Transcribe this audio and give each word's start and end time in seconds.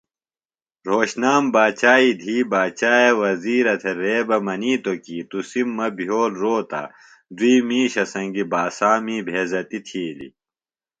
رھوشنام 0.87 1.43
باچائی 1.53 2.09
دھی 2.21 2.37
باچاے 2.51 3.09
وزِیرہ 3.21 3.75
تھےۡ 3.81 3.97
رے 4.01 4.15
بہ 4.27 4.37
منِیتوۡ 4.45 4.99
کیۡ 5.03 5.23
”تُسِم 5.29 5.67
مہ 5.77 5.87
بھیول 5.97 6.31
روتہ 6.41 6.83
دُئیۡ 7.37 7.61
مِیشہ 7.67 8.03
سنگیۡ 8.13 8.49
باسا 8.51 8.91
می 9.05 9.17
بھیزتیۡ 9.27 9.83
تِھیلیۡ 9.87 10.33